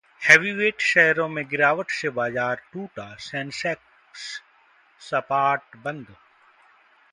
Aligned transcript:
heavyweight 0.21 0.81
शेयरों 0.81 1.27
में 1.29 1.43
गिरावट 1.47 1.91
से 1.91 2.09
बाजार 2.09 2.61
टूटा, 2.73 3.15
सेंसेक्स 3.15 4.41
सपाट 5.01 5.75
बंद 5.75 6.15